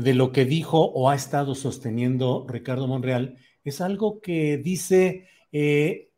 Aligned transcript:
de 0.00 0.14
lo 0.14 0.30
que 0.30 0.44
dijo 0.44 0.80
o 0.80 1.08
ha 1.08 1.14
estado 1.14 1.54
sosteniendo 1.54 2.46
Ricardo 2.48 2.86
Monreal 2.86 3.38
es 3.64 3.80
algo 3.80 4.20
que 4.20 4.58
dice 4.58 5.26
eh, 5.52 6.10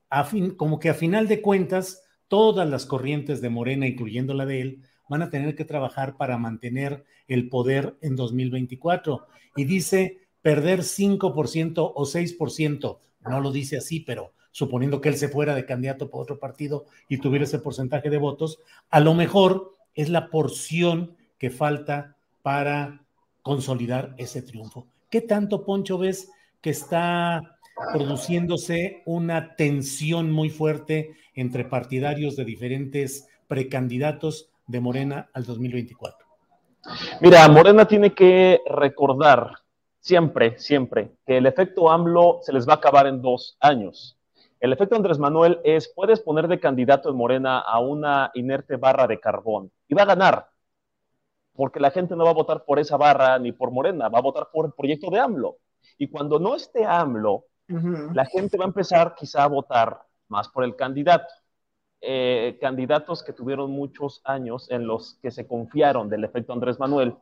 como 0.57 0.81
que 0.81 0.89
a 0.89 0.95
final 0.95 1.29
de 1.29 1.41
cuentas 1.41 2.03
todas 2.27 2.69
las 2.69 2.87
corrientes 2.87 3.41
de 3.41 3.51
Morena, 3.51 3.87
incluyendo 3.87 4.35
la 4.35 4.47
de 4.47 4.61
él, 4.61 4.83
van 5.09 5.23
a 5.23 5.31
tener 5.31 5.55
que 5.55 5.65
trabajar 5.65 6.17
para 6.17 6.39
mantener 6.39 7.05
el 7.29 7.49
poder 7.49 7.97
en 8.03 8.17
2024. 8.17 9.27
Y 9.57 9.65
dice 9.65 10.19
perder 10.43 10.81
5% 10.81 11.93
o 11.95 12.05
6%, 12.05 12.99
no 13.31 13.41
lo 13.41 13.53
dice 13.53 13.79
así, 13.79 14.01
pero 14.01 14.35
suponiendo 14.51 15.01
que 15.01 15.09
él 15.11 15.17
se 15.17 15.29
fuera 15.29 15.55
de 15.55 15.67
candidato 15.67 16.11
por 16.11 16.23
otro 16.23 16.39
partido 16.39 16.87
y 17.09 17.19
tuviera 17.19 17.45
ese 17.45 17.61
porcentaje 17.61 18.11
de 18.11 18.19
votos, 18.19 18.59
a 18.91 19.01
lo 19.01 19.15
mejor 19.15 19.77
es 19.95 20.09
la 20.09 20.31
porción 20.31 21.17
que 21.39 21.51
falta 21.51 22.17
para 22.43 23.08
consolidar 23.49 24.15
ese 24.19 24.43
triunfo. 24.43 24.89
¿Qué 25.09 25.23
tanto, 25.23 25.65
Poncho, 25.65 25.97
ves 25.97 26.31
que 26.61 26.69
está 26.69 27.57
produciéndose 27.95 29.03
una 29.07 29.57
tensión 29.57 30.31
muy 30.31 30.51
fuerte 30.51 31.17
entre 31.35 31.65
partidarios 31.65 32.37
de 32.37 32.45
diferentes 32.45 33.27
precandidatos 33.47 34.51
de 34.67 34.81
Morena 34.81 35.31
al 35.33 35.47
2024? 35.47 36.27
Mira, 37.23 37.49
Morena 37.49 37.87
tiene 37.87 38.13
que 38.13 38.61
recordar 38.69 39.53
siempre, 39.99 40.59
siempre, 40.59 41.13
que 41.27 41.39
el 41.39 41.47
efecto 41.47 41.91
AMLO 41.91 42.41
se 42.43 42.53
les 42.53 42.69
va 42.69 42.75
a 42.75 42.77
acabar 42.77 43.07
en 43.07 43.23
dos 43.23 43.57
años. 43.61 44.19
El 44.61 44.75
efecto 44.75 44.95
Andrés 44.95 45.19
Manuel 45.19 45.59
es, 45.65 45.91
puedes 45.97 46.21
poner 46.21 46.49
de 46.49 46.61
candidato 46.61 47.09
en 47.09 47.17
Morena 47.17 47.61
a 47.61 47.81
una 47.81 48.31
inerte 48.35 48.77
barra 48.77 49.07
de 49.07 49.19
carbón 49.19 49.73
y 49.89 49.95
va 49.95 50.03
a 50.03 50.13
ganar 50.15 50.49
porque 51.59 51.81
la 51.81 51.91
gente 51.91 52.15
no 52.15 52.23
va 52.23 52.31
a 52.31 52.35
votar 52.35 52.65
por 52.65 52.79
esa 52.79 52.97
barra 52.97 53.37
ni 53.37 53.51
por 53.51 53.73
Morena, 53.73 54.09
va 54.09 54.21
a 54.21 54.23
votar 54.23 54.49
por 54.53 54.67
el 54.67 54.73
proyecto 54.75 55.11
de 55.11 55.19
AMLO. 55.19 55.57
Y 55.99 56.07
cuando 56.07 56.39
no 56.39 56.55
esté 56.55 56.87
AMLO, 56.87 57.47
la 58.15 58.25
gente 58.27 58.57
va 58.57 58.65
a 58.65 58.69
empezar 58.69 59.17
quizá 59.17 59.43
a 59.43 59.49
votar 59.49 60.01
más 60.29 60.49
por 60.51 60.63
el 60.63 60.77
candidato. 60.77 61.27
Eh, 62.01 62.59
candidatos 62.61 63.25
que 63.25 63.33
tuvieron 63.33 63.73
muchos 63.73 64.21
años 64.23 64.71
en 64.71 64.87
los 64.87 65.19
que 65.21 65.33
se 65.33 65.49
confiaron 65.49 66.09
del 66.09 66.23
efecto 66.23 66.53
Andrés 66.53 66.79
Manuel. 66.79 67.17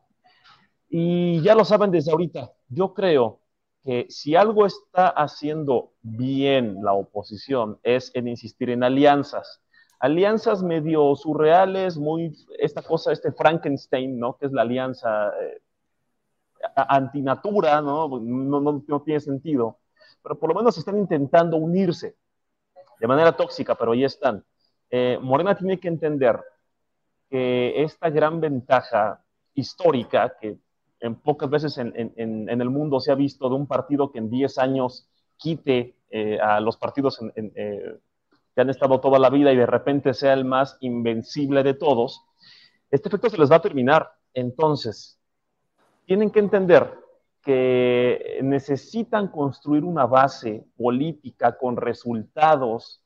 Y 0.90 1.40
ya 1.40 1.54
lo 1.54 1.64
saben 1.64 1.90
desde 1.90 2.10
ahorita. 2.10 2.52
Yo 2.68 2.92
creo 2.92 3.40
que 3.82 4.04
si 4.10 4.36
algo 4.36 4.66
está 4.66 5.08
haciendo 5.08 5.94
bien 6.02 6.84
la 6.84 6.92
oposición 6.92 7.78
es 7.82 8.10
en 8.14 8.28
insistir 8.28 8.68
en 8.68 8.84
alianzas 8.84 9.62
alianzas 10.06 10.62
medio 10.62 11.14
surreales, 11.14 11.98
muy, 11.98 12.34
esta 12.58 12.82
cosa, 12.82 13.12
este 13.12 13.32
Frankenstein, 13.32 14.18
¿no? 14.18 14.36
Que 14.36 14.46
es 14.46 14.52
la 14.52 14.62
alianza 14.62 15.28
eh, 15.40 15.60
antinatura, 16.74 17.80
¿no? 17.80 18.08
No, 18.18 19.02
tiene 19.02 19.20
sentido, 19.20 19.78
pero 20.22 20.38
por 20.38 20.50
lo 20.50 20.56
menos 20.56 20.76
están 20.78 20.98
intentando 20.98 21.56
unirse 21.56 22.16
de 22.98 23.06
manera 23.06 23.36
tóxica, 23.36 23.74
pero 23.74 23.92
ahí 23.92 24.04
están. 24.04 24.44
Eh, 24.90 25.18
Morena 25.20 25.56
tiene 25.56 25.78
que 25.78 25.88
entender 25.88 26.40
que 27.28 27.82
esta 27.82 28.08
gran 28.10 28.40
ventaja 28.40 29.22
histórica 29.54 30.36
que 30.40 30.58
en 31.00 31.14
pocas 31.16 31.50
veces 31.50 31.76
en, 31.78 31.92
en, 31.96 32.48
en, 32.48 32.60
el 32.60 32.70
mundo 32.70 33.00
se 33.00 33.12
ha 33.12 33.14
visto 33.14 33.48
de 33.48 33.54
un 33.54 33.66
partido 33.66 34.10
que 34.10 34.18
en 34.18 34.30
10 34.30 34.58
años 34.58 35.08
quite 35.36 35.96
eh, 36.10 36.38
a 36.40 36.60
los 36.60 36.76
partidos 36.76 37.20
en, 37.20 37.52
eh, 37.54 37.98
que 38.56 38.62
han 38.62 38.70
estado 38.70 39.00
toda 39.00 39.18
la 39.18 39.28
vida 39.28 39.52
y 39.52 39.56
de 39.56 39.66
repente 39.66 40.14
sea 40.14 40.32
el 40.32 40.46
más 40.46 40.78
invencible 40.80 41.62
de 41.62 41.74
todos, 41.74 42.24
este 42.90 43.08
efecto 43.10 43.28
se 43.28 43.36
les 43.36 43.52
va 43.52 43.56
a 43.56 43.60
terminar. 43.60 44.10
Entonces, 44.32 45.20
tienen 46.06 46.30
que 46.30 46.38
entender 46.40 46.90
que 47.42 48.38
necesitan 48.42 49.28
construir 49.28 49.84
una 49.84 50.06
base 50.06 50.64
política 50.78 51.58
con 51.58 51.76
resultados 51.76 53.02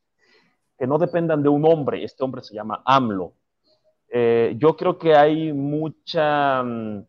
que 0.78 0.86
no 0.86 0.98
dependan 0.98 1.42
de 1.42 1.48
un 1.48 1.64
hombre. 1.64 2.04
Este 2.04 2.22
hombre 2.22 2.42
se 2.42 2.54
llama 2.54 2.80
AMLO. 2.84 3.34
Eh, 4.08 4.54
yo 4.56 4.76
creo 4.76 4.98
que 4.98 5.16
hay 5.16 5.52
mucha, 5.52 6.62
mm, 6.62 7.06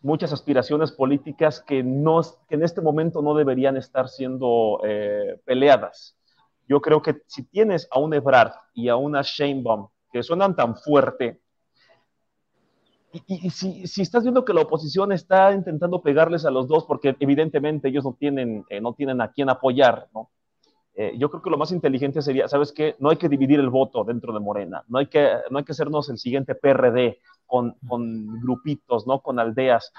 muchas 0.00 0.32
aspiraciones 0.32 0.90
políticas 0.90 1.60
que, 1.60 1.84
no, 1.84 2.20
que 2.48 2.56
en 2.56 2.64
este 2.64 2.80
momento 2.80 3.22
no 3.22 3.32
deberían 3.36 3.76
estar 3.76 4.08
siendo 4.08 4.80
eh, 4.84 5.40
peleadas. 5.44 6.16
Yo 6.68 6.80
creo 6.80 7.02
que 7.02 7.22
si 7.26 7.44
tienes 7.44 7.88
a 7.90 7.98
un 7.98 8.14
Ebrard 8.14 8.52
y 8.72 8.88
a 8.88 8.96
una 8.96 9.22
Sheinbaum 9.22 9.88
que 10.12 10.22
suenan 10.22 10.56
tan 10.56 10.76
fuerte, 10.76 11.40
y, 13.26 13.50
si, 13.50 13.86
si, 13.86 14.02
estás 14.02 14.24
viendo 14.24 14.44
que 14.44 14.52
la 14.52 14.62
oposición 14.62 15.12
está 15.12 15.52
intentando 15.52 16.02
pegarles 16.02 16.44
a 16.44 16.50
los 16.50 16.66
dos, 16.66 16.84
porque 16.84 17.14
evidentemente 17.20 17.88
ellos 17.88 18.04
no 18.04 18.14
tienen, 18.14 18.64
eh, 18.68 18.80
no 18.80 18.94
tienen 18.94 19.20
a 19.20 19.30
quién 19.30 19.48
apoyar, 19.48 20.08
¿no? 20.12 20.30
Eh, 20.96 21.14
yo 21.16 21.30
creo 21.30 21.42
que 21.42 21.50
lo 21.50 21.56
más 21.56 21.72
inteligente 21.72 22.22
sería, 22.22 22.48
¿sabes 22.48 22.72
qué? 22.72 22.96
No 22.98 23.10
hay 23.10 23.16
que 23.16 23.28
dividir 23.28 23.60
el 23.60 23.70
voto 23.70 24.04
dentro 24.04 24.32
de 24.32 24.40
Morena, 24.40 24.84
no 24.88 24.98
hay 24.98 25.06
que, 25.06 25.28
no 25.50 25.58
hay 25.58 25.64
que 25.64 25.72
hacernos 25.72 26.08
el 26.08 26.18
siguiente 26.18 26.54
PRD 26.54 27.20
con, 27.46 27.76
con 27.86 28.40
grupitos, 28.40 29.06
¿no? 29.06 29.20
Con 29.20 29.38
aldeas. 29.38 29.92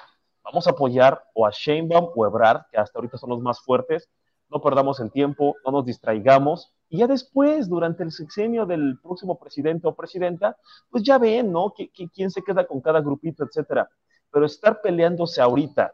Vamos 0.44 0.68
a 0.68 0.72
apoyar 0.72 1.24
o 1.34 1.46
a 1.46 1.52
Sheinbaum 1.52 2.10
o 2.16 2.26
Ebrard, 2.26 2.64
que 2.72 2.78
hasta 2.78 3.00
ahorita 3.00 3.18
son 3.18 3.30
los 3.30 3.42
más 3.42 3.62
fuertes, 3.62 4.10
no 4.56 4.62
perdamos 4.62 5.02
el 5.02 5.12
tiempo, 5.12 5.58
no 5.66 5.72
nos 5.74 5.86
distraigamos. 5.86 6.72
Y 6.88 7.00
ya 7.00 7.08
después, 7.08 7.68
durante 7.68 8.04
el 8.04 8.12
sexenio 8.14 8.66
del 8.66 8.98
próximo 9.04 9.38
presidente 9.38 9.86
o 9.86 9.94
presidenta, 9.94 10.56
pues 10.90 11.04
ya 11.04 11.18
ven, 11.18 11.52
¿no? 11.52 11.74
quién 12.14 12.32
se 12.32 12.42
queda 12.42 12.66
con 12.66 12.80
cada 12.80 13.02
grupito, 13.02 13.44
etcétera. 13.44 13.90
Pero 14.32 14.46
estar 14.46 14.80
peleándose 14.80 15.42
ahorita, 15.42 15.92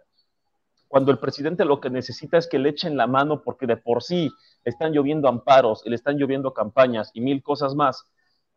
cuando 0.87 1.11
el 1.11 1.17
presidente 1.17 1.65
lo 1.65 1.81
que 1.81 1.89
necesita 1.89 2.37
es 2.37 2.45
que 2.47 2.59
le 2.59 2.69
echen 2.69 2.95
la 2.97 3.07
mano 3.07 3.41
porque 3.41 3.65
de 3.65 3.77
por 3.77 4.03
sí 4.03 4.29
están 4.63 4.91
lloviendo 4.91 5.27
amparos, 5.27 5.81
le 5.83 5.95
están 5.95 6.17
lloviendo 6.17 6.53
campañas 6.53 7.09
y 7.15 7.21
mil 7.21 7.41
cosas 7.41 7.73
más. 7.73 8.05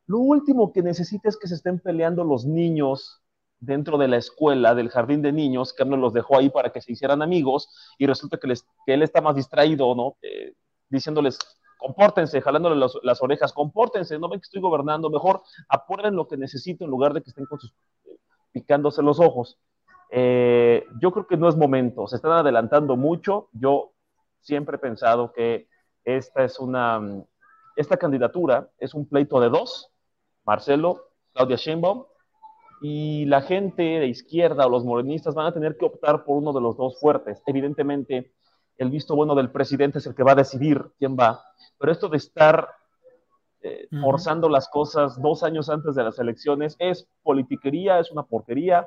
Lo 0.06 0.18
último 0.18 0.70
que 0.74 0.82
necesita 0.82 1.30
es 1.30 1.38
que 1.38 1.48
se 1.48 1.54
estén 1.54 1.78
peleando 1.78 2.24
los 2.24 2.44
niños 2.44 3.22
dentro 3.64 3.98
de 3.98 4.08
la 4.08 4.16
escuela, 4.16 4.74
del 4.74 4.90
jardín 4.90 5.22
de 5.22 5.32
niños, 5.32 5.72
que 5.72 5.82
AMLO 5.82 5.96
los 5.96 6.12
dejó 6.12 6.38
ahí 6.38 6.50
para 6.50 6.70
que 6.70 6.80
se 6.80 6.92
hicieran 6.92 7.22
amigos, 7.22 7.68
y 7.98 8.06
resulta 8.06 8.38
que, 8.38 8.46
les, 8.46 8.66
que 8.86 8.94
él 8.94 9.02
está 9.02 9.20
más 9.20 9.36
distraído, 9.36 9.94
¿no? 9.94 10.16
Eh, 10.22 10.54
diciéndoles, 10.88 11.38
compórtense, 11.78 12.40
jalándole 12.40 12.76
las, 12.76 12.94
las, 13.02 13.22
orejas, 13.22 13.52
compórtense, 13.52 14.18
no 14.18 14.28
ven 14.28 14.40
que 14.40 14.44
estoy 14.44 14.60
gobernando, 14.60 15.10
mejor 15.10 15.42
apuren 15.68 16.14
lo 16.14 16.26
que 16.28 16.36
necesito 16.36 16.84
en 16.84 16.90
lugar 16.90 17.12
de 17.12 17.22
que 17.22 17.30
estén 17.30 17.46
con 17.46 17.60
sus, 17.60 17.74
eh, 18.06 18.16
picándose 18.52 19.02
los 19.02 19.20
ojos. 19.20 19.58
Eh, 20.10 20.86
yo 21.00 21.10
creo 21.12 21.26
que 21.26 21.36
no 21.36 21.48
es 21.48 21.56
momento, 21.56 22.06
se 22.06 22.16
están 22.16 22.32
adelantando 22.32 22.96
mucho, 22.96 23.48
yo 23.52 23.92
siempre 24.40 24.76
he 24.76 24.78
pensado 24.78 25.32
que 25.32 25.68
esta 26.04 26.44
es 26.44 26.60
una, 26.60 27.00
esta 27.76 27.96
candidatura 27.96 28.70
es 28.78 28.94
un 28.94 29.08
pleito 29.08 29.40
de 29.40 29.48
dos, 29.48 29.90
Marcelo, 30.44 31.08
Claudia 31.32 31.56
Sheinbaum, 31.56 32.04
y 32.86 33.24
la 33.24 33.40
gente 33.40 33.82
de 33.82 34.08
izquierda 34.08 34.66
o 34.66 34.68
los 34.68 34.84
morenistas 34.84 35.34
van 35.34 35.46
a 35.46 35.54
tener 35.54 35.78
que 35.78 35.86
optar 35.86 36.22
por 36.22 36.36
uno 36.36 36.52
de 36.52 36.60
los 36.60 36.76
dos 36.76 37.00
fuertes. 37.00 37.42
Evidentemente, 37.46 38.34
el 38.76 38.90
visto 38.90 39.16
bueno 39.16 39.34
del 39.34 39.50
presidente 39.50 40.00
es 40.00 40.06
el 40.06 40.14
que 40.14 40.22
va 40.22 40.32
a 40.32 40.34
decidir 40.34 40.84
quién 40.98 41.16
va, 41.18 41.42
pero 41.78 41.90
esto 41.90 42.10
de 42.10 42.18
estar 42.18 42.68
eh, 43.62 43.88
forzando 44.02 44.50
las 44.50 44.68
cosas 44.68 45.18
dos 45.22 45.42
años 45.42 45.70
antes 45.70 45.94
de 45.94 46.04
las 46.04 46.18
elecciones 46.18 46.76
es 46.78 47.08
politiquería, 47.22 48.00
es 48.00 48.12
una 48.12 48.24
porquería 48.24 48.86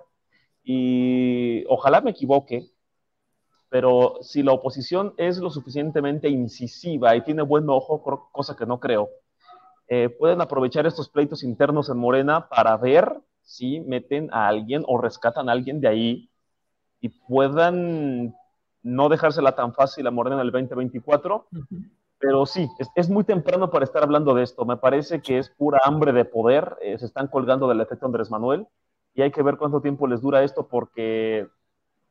y 0.63 1.65
ojalá 1.67 1.99
me 2.01 2.11
equivoque, 2.11 2.69
pero 3.67 4.19
si 4.21 4.44
la 4.44 4.51
oposición 4.51 5.15
es 5.17 5.39
lo 5.39 5.49
suficientemente 5.49 6.29
incisiva 6.29 7.15
y 7.15 7.23
tiene 7.23 7.41
buen 7.41 7.67
ojo, 7.67 8.29
cosa 8.31 8.55
que 8.55 8.67
no 8.67 8.79
creo, 8.79 9.09
eh, 9.88 10.09
pueden 10.09 10.39
aprovechar 10.39 10.85
estos 10.85 11.09
pleitos 11.09 11.44
internos 11.44 11.89
en 11.89 11.97
Morena 11.97 12.47
para 12.47 12.77
ver 12.77 13.23
si 13.47 13.79
meten 13.79 14.29
a 14.33 14.49
alguien 14.49 14.83
o 14.88 14.97
rescatan 14.97 15.47
a 15.47 15.53
alguien 15.53 15.79
de 15.79 15.88
ahí 15.88 16.29
y 16.99 17.07
puedan 17.07 18.35
no 18.83 19.07
dejársela 19.07 19.55
tan 19.55 19.73
fácil 19.73 20.05
a 20.05 20.11
Morena 20.11 20.35
en 20.35 20.41
el 20.41 20.51
2024. 20.51 21.47
Pero 22.19 22.45
sí, 22.45 22.67
es, 22.95 23.09
muy 23.09 23.23
temprano 23.23 23.69
para 23.69 23.85
estar 23.85 24.03
hablando 24.03 24.33
de 24.33 24.44
esto. 24.44 24.65
Me 24.65 24.75
parece 24.75 25.21
que 25.21 25.38
es 25.38 25.49
pura 25.49 25.79
hambre 25.85 26.11
de 26.11 26.25
poder. 26.25 26.75
Eh, 26.81 26.97
se 26.97 27.05
están 27.05 27.27
colgando 27.27 27.69
del 27.69 27.79
efecto 27.79 28.05
Andrés 28.05 28.29
Manuel 28.29 28.67
y 29.13 29.21
hay 29.21 29.31
que 29.31 29.44
ver 29.44 29.57
cuánto 29.57 29.81
tiempo 29.81 30.07
les 30.07 30.21
dura 30.21 30.44
esto 30.44 30.67
porque 30.67 31.47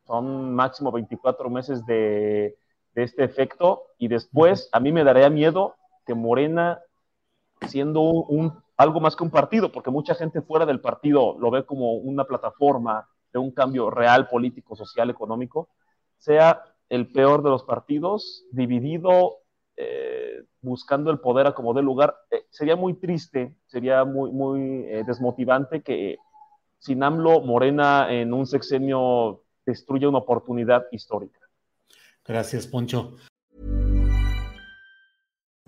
son 0.07 0.55
máximo 0.55 0.91
24 0.91 1.51
meses 1.51 1.85
de, 1.85 2.57
de 2.95 3.03
este 3.03 3.25
efecto 3.25 3.83
y 3.99 4.09
después 4.09 4.71
a 4.73 4.81
mí 4.81 4.91
me 4.91 5.05
daría 5.05 5.29
miedo 5.29 5.75
que 6.07 6.15
Morena 6.15 6.81
siendo 7.69 8.01
un, 8.01 8.63
algo 8.77 9.01
más 9.01 9.17
que 9.17 9.25
un 9.25 9.31
partido, 9.31 9.73
porque 9.73 9.91
mucha 9.91 10.15
gente 10.15 10.43
fuera 10.43 10.67
del 10.67 10.81
partido 10.81 11.37
lo 11.39 11.51
ve 11.51 11.65
como 11.65 11.95
una 11.95 12.25
plataforma 12.25 13.09
de 13.33 13.39
un 13.39 13.51
cambio 13.51 13.91
real 13.91 14.29
político, 14.29 14.77
social, 14.77 15.11
económico, 15.11 15.69
sea 16.19 16.63
el 16.89 17.11
peor 17.11 17.43
de 17.43 17.51
los 17.51 17.65
partidos, 17.65 18.45
dividido, 18.51 19.39
eh, 19.77 20.45
buscando 20.61 21.11
el 21.11 21.21
poder 21.21 21.47
a 21.47 21.55
como 21.55 21.75
dé 21.75 21.83
lugar. 21.83 22.17
Eh, 22.31 22.47
sería 22.51 22.77
muy 22.77 22.95
triste, 22.95 23.57
sería 23.67 24.05
muy, 24.05 24.31
muy 24.31 24.85
eh, 24.87 25.05
desmotivante 25.07 25.83
que 25.83 26.17
sin 26.79 27.03
AMLO 27.03 27.41
Morena 27.41 28.13
en 28.13 28.33
un 28.33 28.47
sexenio 28.47 29.43
destruya 29.65 30.09
una 30.09 30.19
oportunidad 30.19 30.87
histórica. 30.93 31.41
Gracias, 32.25 32.67
Poncho. 32.67 33.17